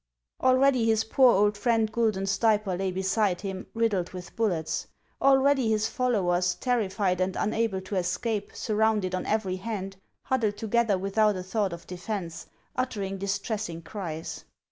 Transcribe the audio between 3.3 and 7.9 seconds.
him, riddled with bullets; already his followers, terrified and unable